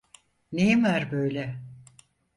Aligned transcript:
Neyin 0.51 0.83
var 0.83 1.11
böyle? 1.11 1.55